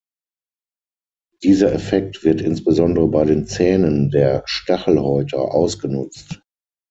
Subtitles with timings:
[1.43, 6.41] Dieser Effekt wird insbesondere bei den Zähnen der Stachelhäuter ausgenutzt.